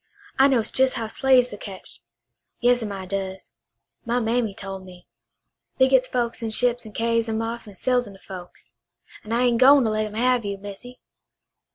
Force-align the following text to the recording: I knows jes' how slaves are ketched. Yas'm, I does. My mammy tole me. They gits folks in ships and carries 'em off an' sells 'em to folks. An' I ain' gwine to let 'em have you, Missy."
I 0.39 0.47
knows 0.47 0.71
jes' 0.79 0.93
how 0.93 1.07
slaves 1.07 1.53
are 1.53 1.57
ketched. 1.57 2.01
Yas'm, 2.59 2.91
I 2.91 3.05
does. 3.05 3.51
My 4.03 4.19
mammy 4.19 4.55
tole 4.55 4.79
me. 4.79 5.05
They 5.77 5.87
gits 5.87 6.07
folks 6.07 6.41
in 6.41 6.49
ships 6.49 6.87
and 6.87 6.95
carries 6.95 7.29
'em 7.29 7.39
off 7.43 7.67
an' 7.67 7.75
sells 7.75 8.07
'em 8.07 8.15
to 8.15 8.19
folks. 8.19 8.73
An' 9.23 9.31
I 9.31 9.43
ain' 9.43 9.59
gwine 9.59 9.83
to 9.83 9.91
let 9.91 10.07
'em 10.07 10.15
have 10.15 10.43
you, 10.43 10.57
Missy." 10.57 11.01